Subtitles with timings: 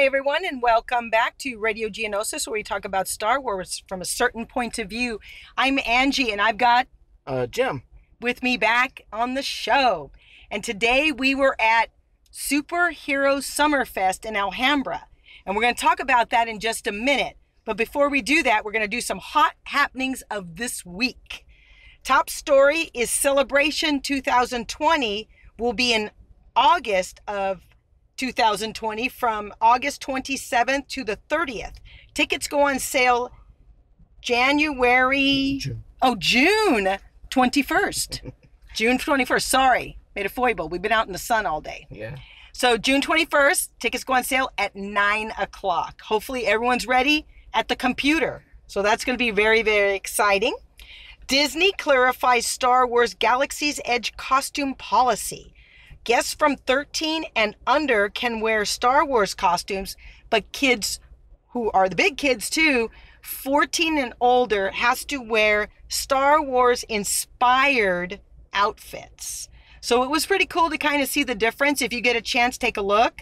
[0.00, 4.00] Hi, everyone, and welcome back to Radio Geonosis, where we talk about Star Wars from
[4.00, 5.20] a certain point of view.
[5.58, 6.88] I'm Angie, and I've got
[7.26, 7.82] Uh, Jim.
[8.18, 10.10] with me back on the show.
[10.50, 11.90] And today we were at
[12.32, 15.06] Superhero Summerfest in Alhambra.
[15.44, 17.36] And we're going to talk about that in just a minute.
[17.66, 21.44] But before we do that, we're going to do some hot happenings of this week.
[22.04, 25.28] Top story is Celebration 2020
[25.58, 26.10] will be in
[26.56, 27.60] August of
[28.20, 31.76] 2020 from August 27th to the 30th.
[32.12, 33.32] Tickets go on sale
[34.20, 35.82] January June.
[36.02, 36.98] Oh, June
[37.30, 38.30] 21st.
[38.74, 39.40] June 21st.
[39.40, 39.96] Sorry.
[40.14, 40.68] Made a foible.
[40.68, 41.86] We've been out in the sun all day.
[41.90, 42.16] Yeah.
[42.52, 46.02] So, June 21st, tickets go on sale at 9 o'clock.
[46.02, 48.44] Hopefully, everyone's ready at the computer.
[48.66, 50.54] So, that's going to be very, very exciting.
[51.26, 55.54] Disney clarifies Star Wars Galaxy's Edge costume policy.
[56.04, 59.96] Guests from 13 and under can wear Star Wars costumes,
[60.30, 60.98] but kids
[61.50, 62.90] who are the big kids too,
[63.22, 68.20] 14 and older, has to wear Star Wars inspired
[68.52, 69.48] outfits.
[69.80, 71.82] So it was pretty cool to kind of see the difference.
[71.82, 73.20] If you get a chance, take a look.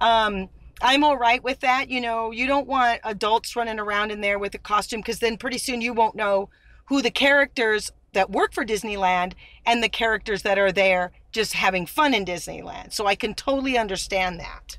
[0.00, 0.48] Um,
[0.82, 1.90] I'm all right with that.
[1.90, 5.36] You know, you don't want adults running around in there with a costume because then
[5.36, 6.48] pretty soon you won't know
[6.86, 9.34] who the characters that work for Disneyland
[9.66, 12.92] and the characters that are there just having fun in Disneyland.
[12.92, 14.78] So I can totally understand that.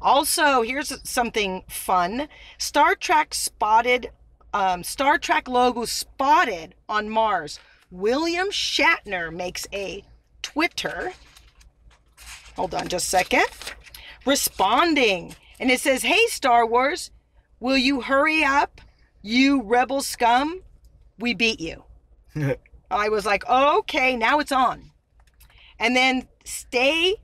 [0.00, 2.28] Also, here's something fun
[2.58, 4.10] Star Trek spotted,
[4.54, 7.60] um, Star Trek logo spotted on Mars.
[7.90, 10.04] William Shatner makes a
[10.42, 11.12] Twitter.
[12.56, 13.46] Hold on just a second.
[14.24, 15.34] Responding.
[15.58, 17.10] And it says, Hey, Star Wars,
[17.58, 18.80] will you hurry up?
[19.22, 20.62] You rebel scum,
[21.18, 21.84] we beat you.
[22.90, 24.90] I was like, okay, now it's on.
[25.80, 27.16] And then stay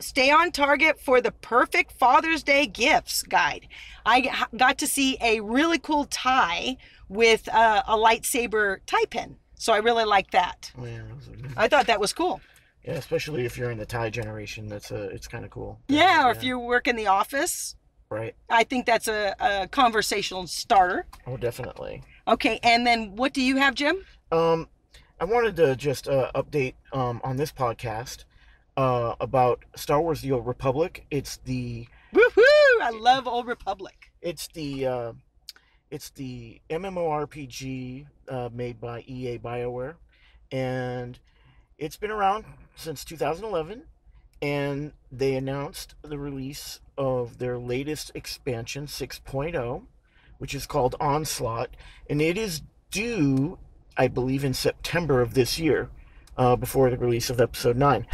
[0.00, 3.68] stay on target for the perfect Father's Day gifts guide.
[4.04, 6.76] I got to see a really cool tie
[7.08, 9.36] with uh, a lightsaber tie pin.
[9.54, 10.72] So I really like that.
[10.76, 11.52] Oh, yeah, those are good.
[11.56, 12.40] I thought that was cool.
[12.84, 15.78] yeah, especially if you're in the tie generation, that's a it's kind of cool.
[15.86, 17.76] Yeah, or if you work in the office,
[18.10, 18.34] right.
[18.50, 21.06] I think that's a, a conversational starter.
[21.28, 22.02] Oh, definitely.
[22.26, 24.04] Okay, and then what do you have, Jim?
[24.32, 24.66] Um,
[25.22, 28.24] I wanted to just uh, update um on this podcast
[28.76, 31.06] uh about Star Wars: The Old Republic.
[31.12, 32.82] It's the Woohoo!
[32.82, 34.10] I love Old Republic.
[34.20, 35.12] it's the uh,
[35.92, 39.94] it's the MMORPG uh, made by EA BioWare,
[40.50, 41.20] and
[41.78, 42.44] it's been around
[42.74, 43.84] since 2011.
[44.42, 49.82] And they announced the release of their latest expansion 6.0,
[50.38, 51.76] which is called Onslaught,
[52.10, 53.60] and it is due,
[53.96, 55.90] I believe, in September of this year,
[56.36, 58.06] uh, before the release of Episode 9.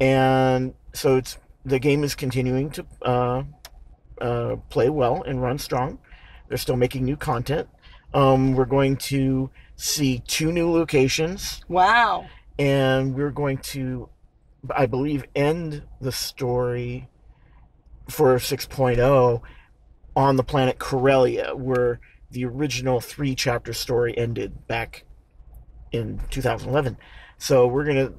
[0.00, 3.42] And so it's the game is continuing to uh,
[4.20, 5.98] uh, play well and run strong.
[6.48, 7.68] They're still making new content.
[8.12, 12.26] Um, we're going to see two new locations, Wow.
[12.58, 14.08] and we're going to,
[14.74, 17.08] I believe, end the story
[18.08, 19.40] for 6.0
[20.16, 22.00] on the planet Corellia, where
[22.32, 25.04] the original three chapter story ended back
[25.92, 26.96] in 2011.
[27.38, 28.12] So we're going to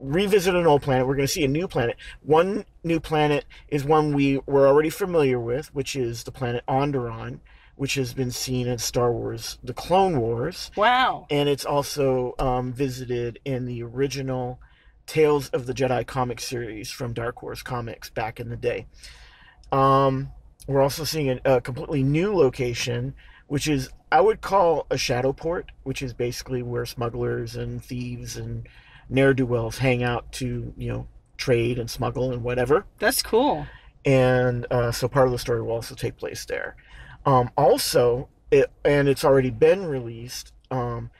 [0.00, 1.06] revisit an old planet.
[1.06, 1.96] We're going to see a new planet.
[2.22, 7.40] One new planet is one we were already familiar with, which is the planet Onderon,
[7.76, 11.26] which has been seen in Star Wars: The Clone Wars, Wow.
[11.30, 14.60] and it's also um, visited in the original
[15.06, 18.86] Tales of the Jedi comic series from Dark Horse Comics back in the day.
[19.72, 20.30] Um,
[20.66, 23.14] we're also seeing a, a completely new location,
[23.46, 28.36] which is I would call a shadow port, which is basically where smugglers and thieves
[28.36, 28.66] and
[29.10, 31.06] ne'er do wells hang out to you know
[31.36, 33.66] trade and smuggle and whatever That's cool.
[34.04, 36.76] and uh, so part of the story will also take place there.
[37.24, 41.10] Um, also, it, and it's already been released, um,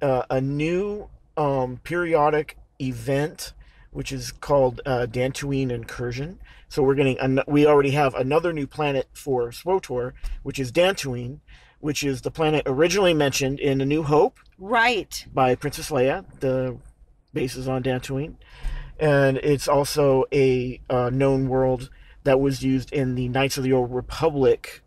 [0.00, 3.52] uh, a new um, periodic event
[3.90, 6.38] which is called uh, Dantooine Incursion.
[6.68, 10.12] So we're getting, an- we already have another new planet for SWTOR,
[10.42, 11.40] which is Dantooine,
[11.80, 15.24] which is the planet originally mentioned in A New Hope Right.
[15.32, 16.24] by Princess Leia.
[16.40, 16.76] The
[17.32, 18.34] base is on Dantooine,
[18.98, 21.90] and it's also a uh, known world
[22.24, 24.82] that was used in the Knights of the Old Republic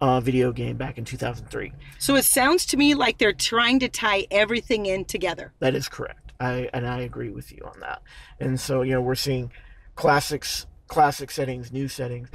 [0.00, 1.72] uh, video game back in 2003.
[1.98, 5.52] So it sounds to me like they're trying to tie everything in together.
[5.60, 6.32] That is correct.
[6.40, 8.02] I and I agree with you on that.
[8.40, 9.52] And so you know we're seeing
[9.94, 12.28] classics, classic settings, new settings,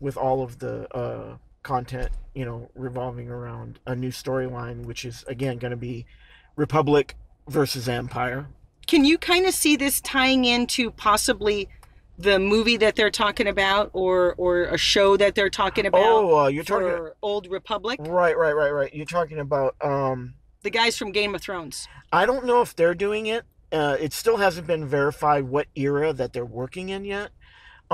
[0.00, 5.24] with all of the uh, content you know revolving around a new storyline, which is
[5.26, 6.06] again going to be
[6.54, 7.16] Republic
[7.48, 8.46] versus Empire.
[8.86, 11.68] Can you kind of see this tying into possibly
[12.16, 16.38] the movie that they're talking about or or a show that they're talking about Oh,
[16.44, 17.10] uh, you're talking.
[17.22, 17.98] Old Republic?
[18.00, 18.94] Right, right, right, right.
[18.94, 19.74] You're talking about.
[19.80, 21.88] Um, The guys from Game of Thrones.
[22.12, 23.44] I don't know if they're doing it.
[23.72, 27.30] Uh, it still hasn't been verified what era that they're working in yet.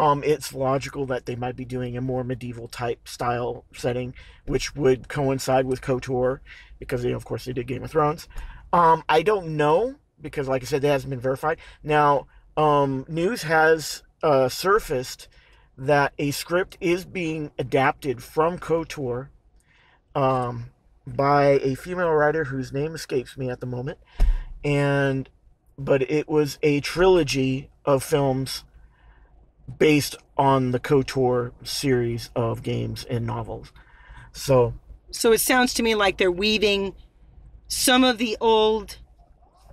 [0.00, 4.14] Um, it's logical that they might be doing a more medieval type style setting,
[4.46, 6.40] which would coincide with KOTOR,
[6.78, 8.26] because they, of course, they did Game of Thrones.
[8.72, 11.58] Um, I don't know because, like I said, that hasn't been verified.
[11.82, 15.28] Now, um, news has uh, surfaced
[15.76, 19.28] that a script is being adapted from KOTOR
[20.14, 20.70] um,
[21.06, 23.98] by a female writer whose name escapes me at the moment,
[24.64, 25.28] and
[25.76, 28.64] but it was a trilogy of films
[29.78, 33.72] based on the KOTOR series of games and novels.
[34.32, 34.74] So
[35.10, 36.94] So it sounds to me like they're weaving
[37.68, 38.98] some of the old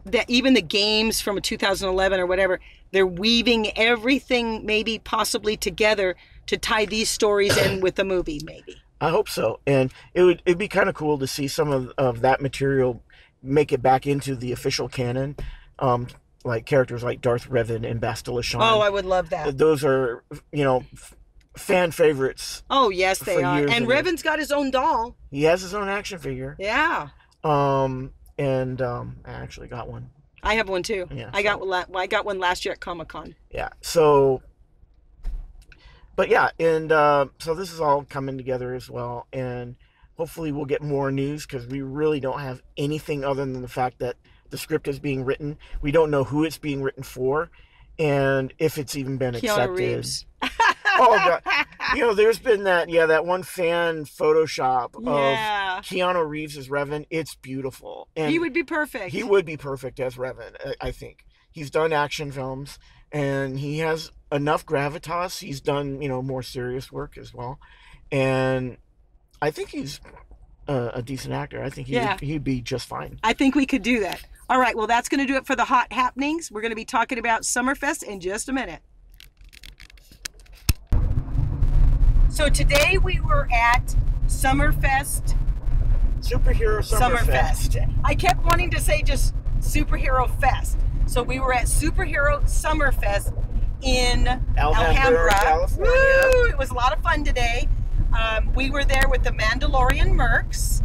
[0.05, 2.59] that even the games from 2011 or whatever,
[2.91, 6.15] they're weaving everything maybe possibly together
[6.45, 8.81] to tie these stories in with the movie maybe.
[8.99, 11.91] I hope so, and it would it'd be kind of cool to see some of,
[11.97, 13.03] of that material
[13.43, 15.35] make it back into the official canon,
[15.79, 16.07] um,
[16.43, 18.61] like characters like Darth Revan and Bastila Shan.
[18.61, 19.57] Oh, I would love that.
[19.57, 21.15] those are you know f-
[21.57, 22.63] fan favorites.
[22.69, 23.59] Oh, yes, they are.
[23.59, 23.87] And and.
[23.87, 25.15] Revan's got his own doll.
[25.31, 27.09] He has his own action figure, Yeah.
[27.43, 30.09] um, and um, I actually got one.
[30.43, 31.07] I have one too.
[31.11, 31.85] Yeah, I got so- one.
[31.91, 33.35] La- I got one last year at Comic Con.
[33.51, 34.41] yeah so
[36.15, 39.75] but yeah and uh, so this is all coming together as well and
[40.15, 43.99] hopefully we'll get more news because we really don't have anything other than the fact
[43.99, 44.15] that
[44.51, 47.49] the script is being written we don't know who it's being written for
[47.99, 50.25] and if it's even been Keanu accepted Reeves.
[50.99, 51.41] oh god
[51.95, 55.79] you know there's been that yeah that one fan photoshop Yeah.
[55.79, 59.11] of keanu reeves as revan it's beautiful and he would be perfect.
[59.11, 61.23] he would be perfect as Revan, I- I think.
[61.51, 62.77] He's done action films
[63.11, 65.39] and he has enough gravitas.
[65.39, 67.57] He's done, you know, more serious work as well.
[68.11, 68.77] And
[69.41, 69.99] I think he's
[70.67, 71.63] a, a decent actor.
[71.63, 72.17] I think he'd, Yeah.
[72.19, 73.19] he'd be just fine.
[73.23, 74.21] I think we could do that.
[74.49, 76.49] All right, well, that's going to do it for the hot happenings.
[76.49, 78.81] We're going to be talking about Summerfest in just a minute.
[82.29, 83.93] So today we were at
[84.27, 85.37] Summerfest.
[86.19, 87.75] Superhero Summerfest.
[87.75, 87.93] Summerfest.
[88.05, 90.77] I kept wanting to say just Superhero Fest.
[91.07, 93.33] So we were at Superhero Summerfest
[93.81, 94.27] in
[94.57, 95.31] Alhambra, Alhambra.
[95.31, 95.91] California.
[95.91, 96.45] Woo!
[96.49, 97.67] It was a lot of fun today.
[98.17, 100.81] Um, we were there with the Mandalorian Mercs,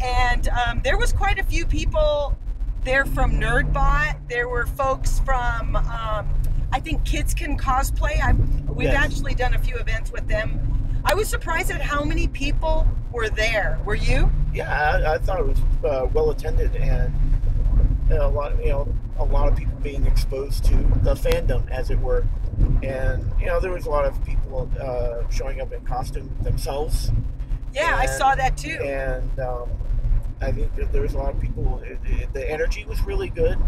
[0.00, 2.36] and um, there was quite a few people
[2.84, 4.28] there from NerdBot.
[4.28, 6.28] There were folks from, um,
[6.72, 8.20] I think Kids Can Cosplay.
[8.22, 8.32] I,
[8.72, 8.96] we've Yes.
[9.04, 10.60] actually done a few events with them.
[11.04, 13.78] I was surprised at how many people were there.
[13.84, 14.30] Were you?
[14.52, 14.70] Yeah,
[15.04, 17.12] I, I thought it was uh, well attended and
[18.10, 21.98] a lot, you know, a lot of people being exposed to the fandom, as it
[21.98, 22.26] were.
[22.82, 27.10] And you know, there was a lot of people uh, showing up in costume themselves.
[27.72, 28.78] Yeah, I saw that too.
[28.82, 29.68] and um,
[30.40, 31.80] I think that there was a lot of people.
[31.84, 33.58] It, it, the energy was really good.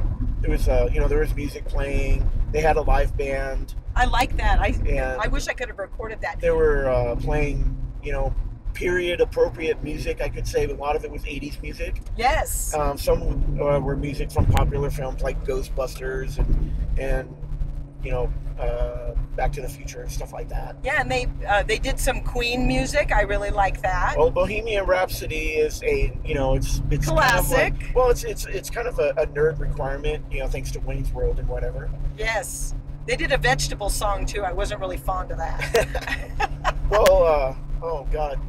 [0.41, 2.29] There was, uh, you know, there was music playing.
[2.53, 4.61] They had a live band, I like that.
[4.61, 6.41] I I wish I could have recorded that.
[6.41, 8.35] they were uh, playing, you know,
[8.73, 10.21] period appropriate music.
[10.21, 12.01] I could say a lot of it was '80s music.
[12.17, 12.73] Yes.
[12.75, 17.37] Um, some uh, were music from popular films like Ghostbusters and and
[18.03, 20.77] you know, uh, Back to the Future and stuff like that.
[20.85, 23.13] Yeah, and they uh, they did some Queen music.
[23.13, 24.17] I really like that.
[24.17, 27.57] Well, Bohemian Rhapsody is a you know it's it's Classic.
[27.57, 30.49] Kind of like, well, it's it's it's kind of a, a nerd requirement, you know,
[30.49, 31.91] thanks to Wayne's World and whatever.
[32.19, 32.75] Yes.
[33.07, 34.43] They did a vegetable song too.
[34.43, 36.37] I wasn't really fond of that.
[36.91, 37.55] Well, uh,
[37.85, 38.41] oh god,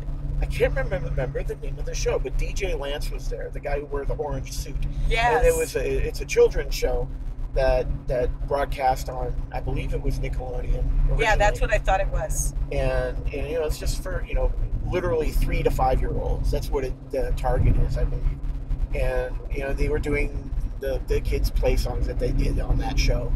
[0.41, 3.60] I can't remember remember the name of the show, but DJ Lance was there, the
[3.60, 4.75] guy who wore the orange suit,
[5.08, 5.38] yes.
[5.38, 7.08] and it was a it's a children's show
[7.53, 11.20] that that broadcast on I believe it was Nickelodeon.
[11.20, 12.53] yeah, that's what I thought it was.
[12.72, 14.51] and, and you know it's just for you know
[14.89, 18.25] literally three to five year olds that's what it, the target is i believe
[18.93, 20.50] and you know they were doing
[20.81, 23.31] the, the kids play songs that they did on that show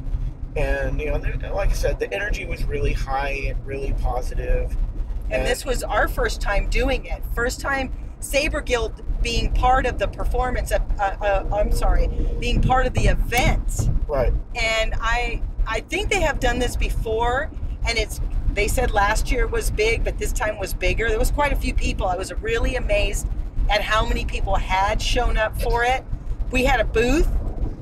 [0.57, 4.67] and you know they- like i said the energy was really high and really positive.
[4.69, 4.77] positive
[5.31, 7.21] And this was our first time doing it.
[7.33, 10.71] First time Saber Guild being part of the performance.
[10.71, 12.07] Of, uh, uh, I'm sorry,
[12.39, 13.89] being part of the event.
[14.07, 17.49] Right and I I think they have done this before,
[17.87, 18.21] and it's
[18.53, 21.09] they said last year was big, but this time was bigger.
[21.09, 22.07] There was quite a few people.
[22.07, 23.27] I was really amazed
[23.69, 26.05] at how many people had shown up for it.
[26.51, 27.27] We had a booth.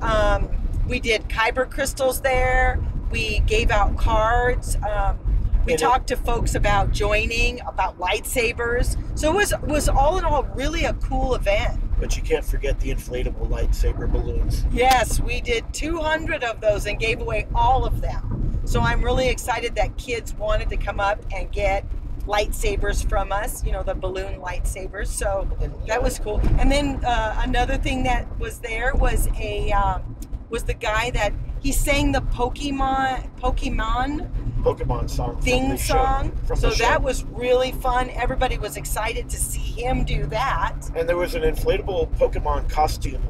[0.00, 0.48] Um,
[0.88, 2.80] we did kyber crystals there.
[3.10, 4.76] We gave out cards.
[4.76, 5.18] Um,
[5.64, 8.96] we talked to folks about joining, about lightsabers.
[9.18, 11.80] So it was was all in all really a cool event.
[12.04, 16.98] But you can't forget the inflatable lightsaber balloons Yes, we did 200 of those and
[16.98, 18.60] gave away all of them.
[18.66, 21.86] So I'm really excited that kids wanted to come up and get
[22.26, 25.06] lightsabers from us, you know, the balloon lightsabers.
[25.06, 25.48] So
[25.86, 26.40] that was cool.
[26.58, 30.14] And then uh, another thing that was there was a um,
[30.50, 31.32] was the guy that
[31.62, 34.30] he sang the Pokemon Pokemon
[34.64, 35.34] Pokemon song.
[35.34, 36.32] from theme show- song.
[36.46, 36.84] from So show.
[36.84, 38.10] that was really fun.
[38.10, 40.90] Everybody was excited to see him do that.
[40.96, 43.22] And there was an inflatable Pokemon costume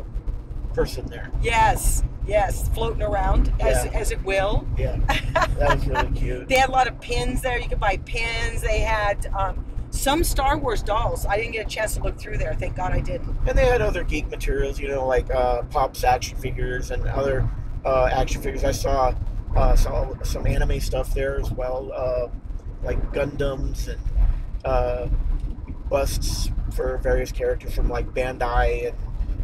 [0.75, 1.31] person there.
[1.43, 3.91] Yes, yes, floating around as, Yeah.
[3.93, 4.67] as it will.
[4.79, 4.97] Yeah,
[5.59, 6.49] that was really cute.
[6.49, 7.59] They had a lot of pins there.
[7.59, 8.63] You could buy pins.
[8.63, 11.27] They had um, some Star Wars dolls.
[11.27, 12.55] I didn't get a chance to look through there.
[12.55, 13.37] Thank God I didn't.
[13.47, 17.49] And they had other geek materials, you know, like uh, Pop's action figures and other
[17.85, 18.65] uh, action figures.
[18.65, 19.15] I saw,
[19.57, 22.29] uh, saw some anime stuff there as well, uh,
[22.83, 24.01] like Gundams and
[24.65, 25.09] uh,
[25.89, 28.99] busts for various characters from like Bandai and,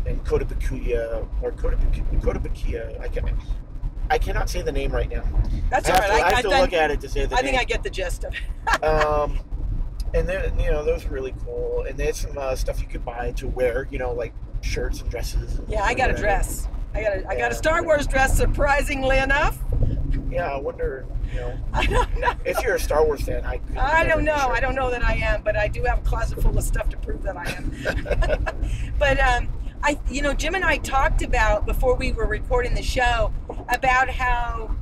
[0.06, 2.20] and Kotobukiya or Kotobukiya.
[2.20, 3.00] Kotobukiya.
[3.00, 3.38] I can
[4.10, 5.22] I cannot say the name right now.
[5.70, 6.18] That's I all have right.
[6.18, 7.52] to, I I, have to I, look at it to say the I name.
[7.52, 8.84] think I get the gist of it.
[8.84, 9.38] um,
[10.12, 12.88] and then you know those were really cool, and they had some uh, stuff you
[12.88, 15.58] could buy to wear, you know, like shirts and dresses.
[15.58, 16.68] And Yeah, I got a dress.
[16.92, 18.36] I got a, I got a Star Wars dress.
[18.36, 19.58] Surprisingly enough,
[20.30, 22.32] Yeah, I wonder, you know, I don't know.
[22.44, 23.60] if you're a Star Wars fan, I.
[23.76, 24.36] I don't know.
[24.36, 24.52] sure.
[24.52, 26.88] I don't know that I am, but I do have a closet full of stuff
[26.90, 28.46] to prove that I am.
[28.98, 29.48] but um,
[29.82, 33.32] I, you know, Jim and I talked about before we were recording the show
[33.68, 34.74] about how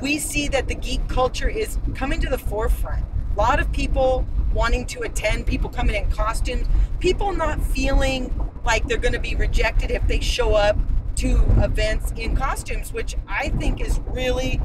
[0.00, 3.04] we see that the geek culture is coming to the forefront.
[3.34, 6.66] A lot of people wanting to attend, people coming in costumes,
[7.00, 8.32] people not feeling
[8.64, 10.76] like they're going to be rejected if they show up
[11.16, 14.60] to events in costumes, which I think is really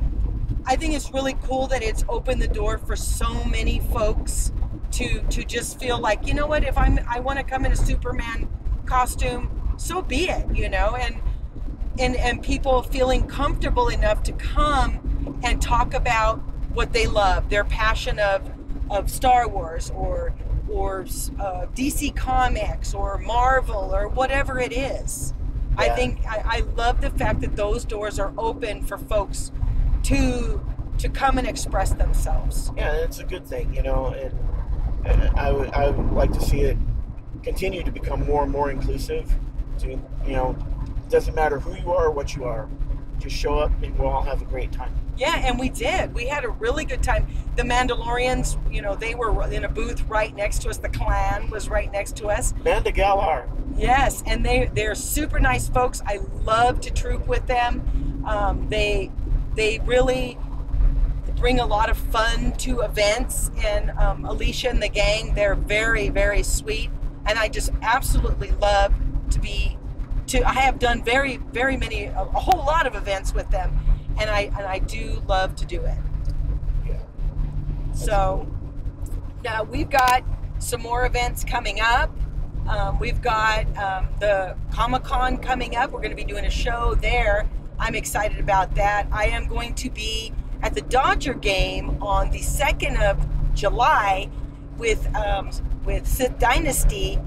[0.66, 4.52] I think it's really cool that it's opened the door for so many folks
[4.92, 7.72] to to just feel like, you know what, if I'm I want to come in
[7.72, 8.50] a Superman
[8.86, 11.22] costume, so be it, you know, and
[11.98, 16.40] and and people feeling comfortable enough to come and talk about
[16.74, 18.50] what they love, their passion of
[18.90, 20.34] of Star Wars or
[20.70, 21.02] or
[21.40, 25.34] uh, DC Comics or Marvel or whatever it is.
[25.80, 29.52] I think I, I love the fact that those doors are open for folks
[30.04, 30.62] to
[30.98, 32.72] to come and express themselves.
[32.76, 34.38] Yeah, it's a good thing, you know, and,
[35.06, 36.78] and I would I would like to see it
[37.44, 39.34] continue to become more and more inclusive.
[39.80, 40.58] To you know,
[41.10, 42.68] doesn't matter who you are or what you are,
[43.18, 44.94] just show up and we'll all have a great time.
[45.20, 46.14] Yeah, and we did.
[46.14, 47.28] We had a really good time.
[47.58, 50.78] The Mandalorians, you know, they were in a booth right next to us.
[50.78, 52.54] The clan was right next to us.
[52.64, 53.50] Manda Galar.
[53.78, 56.02] Yes, and they they're super nice folks.
[56.06, 58.24] I love to troop with them.
[58.26, 59.12] Um, they
[59.56, 60.38] they really
[61.36, 66.10] bring a lot of fun to events, and um, Alicia and the gang they're very
[66.10, 66.90] very sweet,
[67.26, 68.94] and I just absolutely love
[69.32, 69.78] to be
[70.28, 70.44] to.
[70.48, 73.78] I have done very very many a, a whole lot of events with them,
[74.20, 75.98] and I and I do love to do it.
[76.88, 77.00] Yeah.
[77.94, 78.48] So
[79.44, 80.24] now we've got
[80.60, 82.16] some more events coming up.
[82.68, 85.92] Um, we've got um, the Comic Con coming up.
[85.92, 87.50] We're going to be doing a show there.
[87.80, 89.08] I'm excited about that.
[89.12, 94.30] I am going to be at the Dodger game on the 2nd of July
[94.78, 95.50] with um,
[95.86, 97.20] with Sith Dynasty,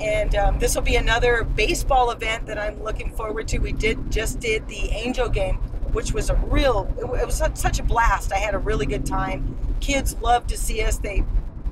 [0.00, 3.58] and um, this will be another baseball event that I'm looking forward to.
[3.58, 5.58] We did just did the Angel game,
[5.92, 8.32] which was a real it was such, such a blast.
[8.32, 9.56] I had a really good time.
[9.80, 10.98] Kids love to see us.
[10.98, 11.24] They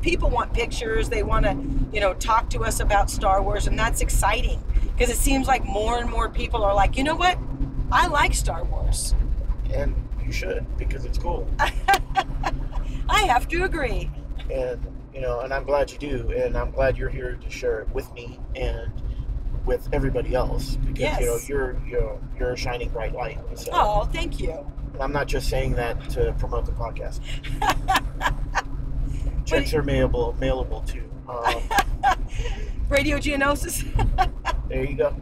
[0.02, 1.08] people want pictures.
[1.08, 1.56] They want to
[1.92, 5.64] you know talk to us about Star Wars, and that's exciting because it seems like
[5.64, 7.38] more and more people are like, you know what,
[7.90, 9.14] I like Star Wars.
[9.72, 11.48] And you should because it's cool.
[11.58, 14.10] I have to agree.
[14.50, 14.80] and
[15.14, 17.88] you know, and I'm glad you do, and I'm glad you're here to share it
[17.90, 18.90] with me and
[19.66, 23.38] with everybody else because you know you're you know you're a shining bright light.
[23.58, 24.52] So Oh, thank you.
[24.94, 27.20] and I'm not just saying that to promote the podcast.
[29.46, 31.10] Checks are mailable, mailable too.
[31.28, 32.16] Um,
[32.88, 33.84] Radio Geonosis.
[34.68, 35.14] there you go.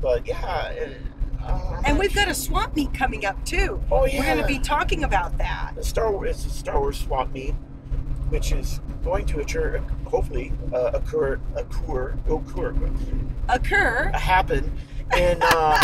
[0.00, 0.92] But yeah,
[1.42, 3.82] uh, uh, and we've got a swamp meet coming up too.
[3.90, 4.18] oh yeah.
[4.18, 5.72] We're going to be talking about that.
[5.76, 6.30] the Star Wars.
[6.30, 7.54] It's a Star Wars swap meet,
[8.30, 12.74] which is going to occur, hopefully uh, occur, occur, occur,
[13.48, 14.72] Occur happen
[15.16, 15.42] in.
[15.54, 15.80] Um,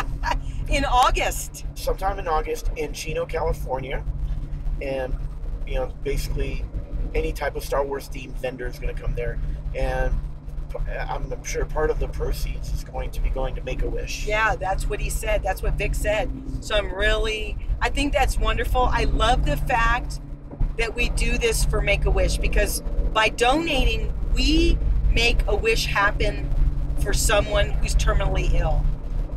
[0.68, 1.66] in August.
[1.74, 4.04] sometime in August in Chino, California,
[4.80, 5.12] and
[5.66, 6.64] you know, basically
[7.14, 9.38] any type of Star Wars themed vendor is going to come there,
[9.74, 10.14] and
[11.08, 14.26] I'm sure part of the proceeds is going to be going to Make a Wish.
[14.26, 15.42] Yeah, that's what he said.
[15.42, 16.30] That's what Vic said.
[16.60, 18.82] So I'm really, I think that's wonderful.
[18.82, 20.20] I love the fact
[20.80, 22.80] that we do this for Make a Wish because
[23.12, 24.78] by donating, we
[25.12, 26.48] make a wish happen
[27.02, 28.82] for someone who's terminally ill.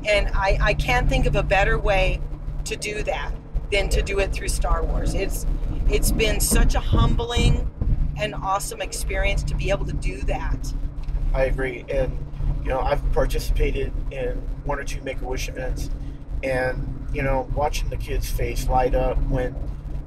[0.06, 2.22] And I, I can't think of a better way
[2.64, 3.34] to do that
[3.72, 5.14] than to do it through Star Wars.
[5.14, 5.46] It's
[5.90, 7.70] it's been such a humbling
[8.18, 10.74] and awesome experience to be able to do that.
[11.34, 12.18] I agree, and
[12.62, 15.90] you know I've participated in one or two Make a Wish events,
[16.42, 19.54] and you know watching the kids' face light up when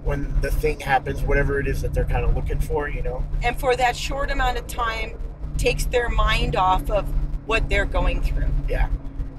[0.06, 3.24] when the thing happens, whatever it is that they're kind of looking for, you know.
[3.42, 5.18] And for that short amount of time,
[5.58, 7.06] takes their mind off of
[7.46, 8.48] what they're going through.
[8.68, 8.88] Yeah,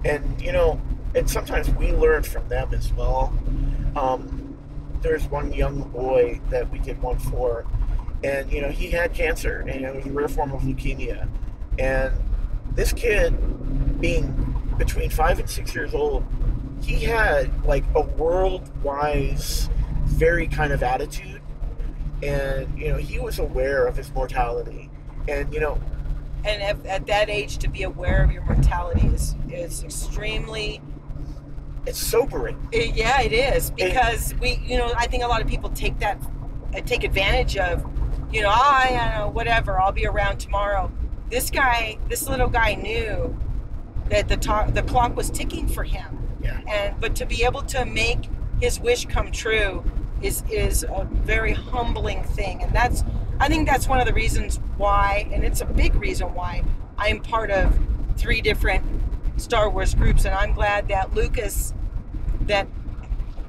[0.03, 0.81] and you know,
[1.15, 3.33] and sometimes we learn from them as well.
[3.95, 4.57] Um,
[5.01, 7.65] there's one young boy that we did one for,
[8.23, 11.29] and you know he had cancer, and it was a rare form of leukemia,
[11.79, 12.13] and
[12.73, 16.23] this kid, being between five and six years old,
[16.81, 19.39] he had like a world-wide,
[20.07, 21.41] very kind of attitude,
[22.23, 24.89] and you know he was aware of his mortality,
[25.27, 25.79] and you know
[26.45, 30.81] and at, at that age to be aware of your mortality is is extremely
[31.87, 32.67] it's sobering.
[32.71, 35.69] It, yeah, it is because it, we, you know, I think a lot of people
[35.69, 36.21] take that,
[36.75, 37.85] uh, take advantage of,
[38.29, 40.91] you know, I, oh, I know, whatever, I'll be around tomorrow.
[41.31, 43.37] This guy, this little guy knew
[44.09, 46.37] that the to- the clock was ticking for him.
[46.41, 46.59] Yeah.
[46.67, 48.19] And but to be able to make
[48.61, 49.83] his wish come true
[50.21, 53.03] is is a very humbling thing, and that's
[53.39, 56.63] I think that's one of the reasons why, and it's a big reason why
[56.97, 57.77] I'm part of
[58.15, 58.83] three different
[59.37, 61.73] Star Wars groups, and I'm glad that Lucas
[62.41, 62.67] that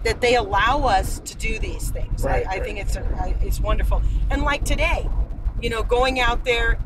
[0.05, 2.25] that they allow us to do these things.
[2.25, 2.65] Right, I, I right.
[2.65, 5.09] think it's a, it's wonderful, and like today,
[5.63, 6.79] you know, going out there,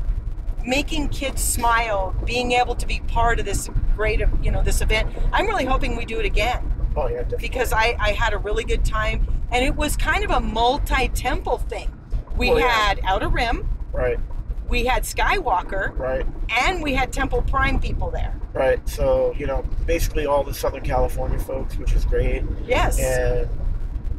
[0.65, 5.13] making kids smile, being able to be part of this great, you know, this event.
[5.31, 7.47] I'm really hoping we do it again Oh yeah, definitely.
[7.47, 11.59] because I, I had a really good time and it was kind of a multi-temple
[11.59, 11.91] thing.
[12.35, 12.67] We Well, yeah.
[12.69, 13.67] had outer rim.
[13.91, 14.19] Right,
[14.67, 15.97] we had skywalker.
[15.97, 18.33] Right, and we had temple prime people there.
[18.53, 18.87] Right.
[18.87, 22.99] So you know, basically all the Southern California folks, which is great, yes.
[22.99, 23.49] And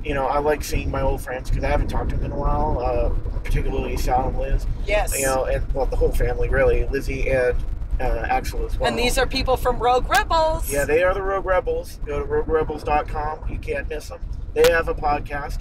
[0.04, 2.32] you know, I like seeing my old friends because I haven't talked to them in
[2.32, 4.66] a while, uh, particularly Sal and Liz.
[4.86, 5.18] yes.
[5.18, 7.56] You know, and well, the whole family really, Lizzie and
[8.00, 8.88] uh, Axel as well.
[8.88, 12.00] and these are people from rogue rebels Yeah, they are the Rogue Rebels.
[12.04, 13.48] Go to roguerebels.com.
[13.50, 14.20] You can't miss them.
[14.54, 15.60] They have a podcast.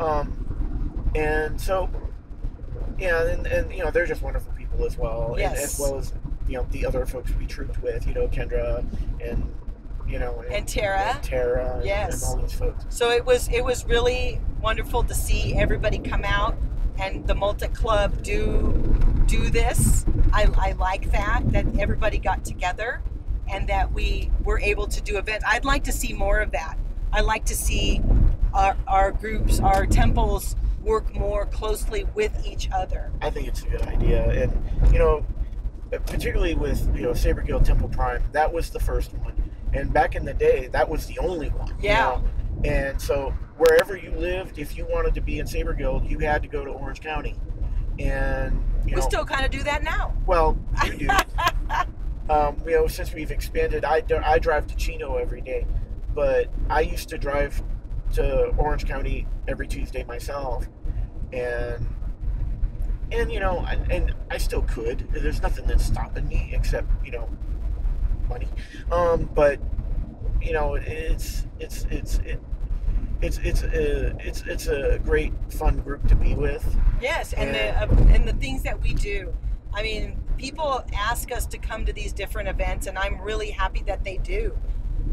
[0.00, 1.88] Um, and so,
[2.98, 5.30] yeah, and, and you know, they're just wonderful people as well.
[5.32, 5.74] And, Yes.
[5.74, 6.12] as well as,
[6.48, 8.84] you know, the other folks we trooped with, you know, Kendra
[9.20, 9.52] and,
[10.08, 11.14] you know, And Tara.
[11.14, 11.74] And Tara.
[11.76, 12.22] and- Yes.
[12.22, 12.84] And all these folks.
[12.90, 16.56] so it was it was really wonderful to see everybody come out
[16.98, 18.72] and the multi club do
[19.26, 23.02] do this I, I like that that everybody got together
[23.48, 26.78] and that we were able to do events i'd like to see more of that
[27.12, 28.00] i like to see
[28.54, 33.66] our, our groups our temples work more closely with each other I think it's a
[33.68, 34.22] good idea.
[34.44, 35.26] And, you know,
[35.90, 39.50] particularly with, you know, Saber Guild Temple Prime, that was the first one.
[39.72, 41.68] And back in the day, that was the only one.
[41.70, 41.98] you Yeah.
[42.04, 42.24] know?
[42.64, 46.42] And so wherever you lived, if you wanted to be in Saber Guild, you had
[46.42, 47.34] to go to Orange County.
[47.98, 48.52] And,
[48.84, 51.08] you we know, still kind of do that now well, you do.
[52.28, 55.66] um, you know, since we've expanded, I, do- I drive to Chino every day.
[56.14, 57.62] But I used to drive
[58.14, 60.66] to Orange County every Tuesday myself.
[61.32, 61.86] And
[63.12, 65.06] and you know, I- and I still could.
[65.12, 67.28] There's nothing that's stopping me except you know,
[68.28, 68.48] money.
[68.90, 69.60] Um, but
[70.42, 72.40] you know, it's it's it's it,
[73.22, 76.64] it's it's a it's it's a great fun group to be with.
[77.00, 77.84] Yes, and Yeah.
[77.86, 79.34] the uh, and the things that we do.
[79.72, 83.82] I mean, people ask us to come to these different events, and I'm really happy
[83.86, 84.56] that they do.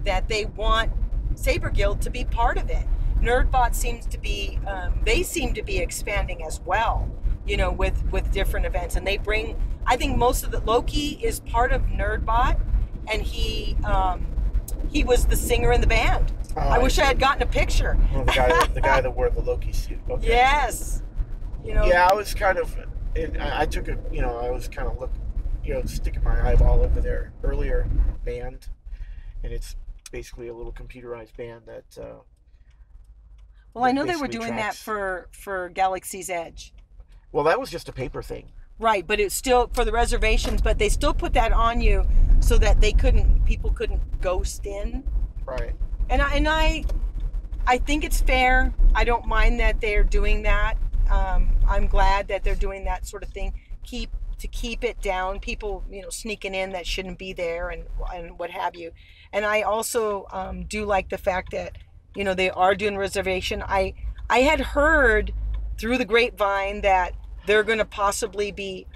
[0.06, 0.92] That they want
[1.36, 2.86] Saber Guild to be part of it.
[3.22, 4.60] Nerdbot seems to be.
[4.68, 7.10] Um, they seem to be expanding as well.
[7.46, 9.56] You know, with with different events, and they bring.
[9.86, 12.60] I think most of the Loki is part of Nerdbot,
[13.12, 14.26] and he um,
[14.90, 16.32] he was the singer in the band.
[16.56, 17.98] Oh, I wish I had gotten a picture.
[18.14, 20.00] Well, the guy the guy that wore the Loki suit.
[20.10, 20.28] Okay.
[20.28, 21.02] Yes.
[21.64, 21.86] You know.
[21.86, 22.76] Yeah, I was kind of,
[23.16, 25.12] and I I took a, you know, I was kind of look,
[25.64, 27.88] you know, sticking my eyeball over their earlier
[28.26, 28.68] band,
[29.44, 29.76] and it's
[30.12, 31.98] basically a little computerized band that.
[32.02, 32.22] Uh,
[33.74, 36.74] Well, I know they were doing that for for Galaxy's Edge,
[37.32, 38.52] well, that was just a paper thing.
[38.78, 39.08] right?
[39.08, 42.06] But it's still for the reservations, but they still put that on you
[42.42, 45.04] so that they couldn't people couldn't ghost in.
[45.46, 45.74] Right.
[46.10, 46.84] And I and I,
[47.66, 48.74] I think it's fair.
[48.94, 50.76] I don't mind that they're doing that.
[51.10, 53.54] Um, I'm glad that they're doing that sort of thing.
[53.84, 55.40] Keep to keep it down.
[55.40, 58.92] People, you know, sneaking in that shouldn't be there and and what have you.
[59.32, 61.78] And I also um, do like the fact that
[62.16, 63.64] you know they are doing reservation.
[63.66, 63.94] I
[64.30, 65.34] I had heard
[65.78, 67.14] through the grapevine that
[67.46, 68.88] they're going to possibly be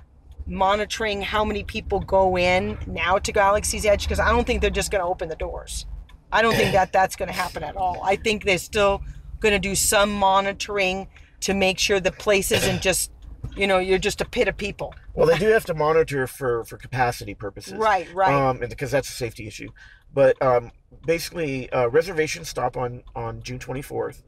[0.46, 4.70] monitoring how many people go in now to Galaxy's Edge because I don't think they're
[4.70, 5.86] just going to open the doors.
[6.32, 8.02] I don't think that that's going to happen at all.
[8.04, 9.02] I think they're still
[9.40, 11.08] going to do some monitoring
[11.42, 13.12] to make sure the place isn't just,
[13.56, 14.94] you know, you're just a pit of people.
[15.14, 18.34] Well, they do have to monitor for for capacity purposes, Right, right.
[18.34, 19.70] Um, and because that's a safety issue.
[20.14, 20.72] But um,
[21.06, 24.24] basically, uh, reservations stop on on June 24th,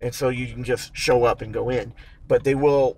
[0.00, 1.94] and so you can just show up and go in.
[2.28, 2.96] But they will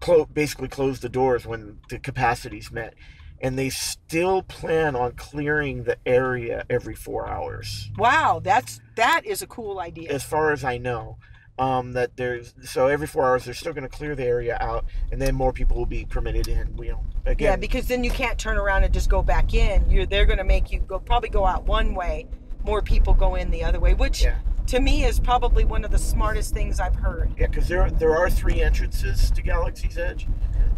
[0.00, 2.94] clo- basically close the doors when the capacity's met,
[3.40, 9.42] and they still plan on clearing the area every four hours, wow, that's that is
[9.42, 10.10] a cool idea.
[10.12, 11.18] as far as I know.
[11.58, 14.84] Um, that there's so every four hours they're still going to clear the area out,
[15.10, 16.76] and then more people will be permitted in.
[16.76, 19.88] You know, again, Yeah, because then you can't turn around and just go back in.
[19.88, 22.26] You're they're going to make you go probably go out one way,
[22.62, 24.36] more people go in the other way, which Yeah.
[24.66, 27.32] to me is probably one of the smartest things I've heard.
[27.38, 30.26] Yeah, because there there are three entrances to Galaxy's Edge,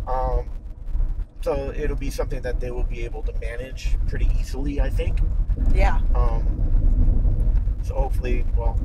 [0.06, 0.48] um,
[1.42, 5.18] so it'll be something that they will be able to manage pretty easily, I think.
[5.74, 6.00] Yeah.
[6.14, 6.44] Um,
[7.82, 8.78] so hopefully, well,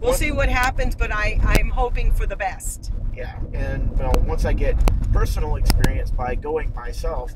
[0.00, 2.90] We'll see what happens, but I I'm hoping for the best.
[3.14, 4.74] yeah, and well, once I get
[5.12, 7.34] personal experience by going myself,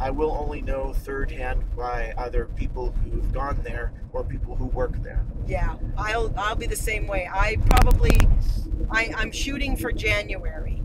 [0.00, 4.64] I will only know third hand by either people who've gone there or people who
[4.66, 5.26] work there.
[5.46, 7.28] Yeah, I'll I'll be the same way.
[7.30, 8.16] I probably
[8.90, 10.80] I I'm shooting for January.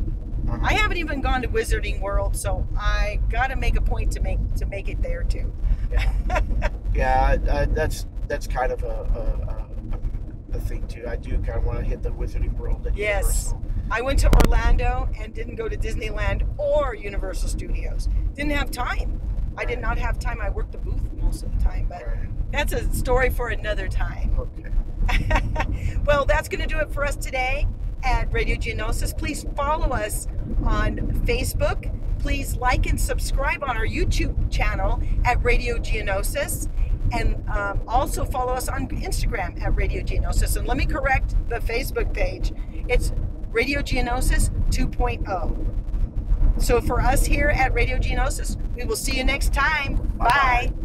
[0.62, 4.20] I haven't even gone to Wizarding World, so I got to make a point to
[4.20, 5.54] make to make it there too.
[6.94, 11.06] yeah, I, I, that's that's kind of a, a, a, a thing too.
[11.08, 13.54] I do kind of want to hit the Wizarding World at Yes.
[13.54, 13.66] Universal.
[13.92, 18.08] I went to Orlando and didn't go to Disneyland or Universal Studios.
[18.36, 19.20] Didn't have time.
[19.58, 20.40] I did not have time.
[20.42, 22.06] I worked the booth most of the time, but
[22.54, 24.34] that's a story for another time.
[24.40, 25.98] Okay.
[26.06, 27.68] well, that's going to do it for us today
[28.04, 29.18] at Radio Geonosis.
[29.18, 30.28] Please follow us
[30.64, 31.92] on Facebook.
[32.20, 36.70] Please like and subscribe on our YouTube channel at Radio Geonosis.
[37.14, 40.56] And um, also follow us on Instagram at Radio Geonosis.
[40.56, 42.54] And let me correct the Facebook page.
[42.88, 43.12] It's
[43.52, 46.62] Radio Geonosis 2.0.
[46.62, 49.96] So for us here at Radio Geonosis, we will see you next time.
[50.18, 50.72] Bye-bye.
[50.72, 50.81] Bye.